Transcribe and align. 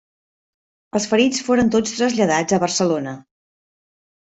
Els 0.99 1.05
ferits 1.11 1.43
foren 1.51 1.69
tots 1.77 1.95
traslladats 1.99 2.59
a 2.59 2.61
Barcelona. 2.67 3.17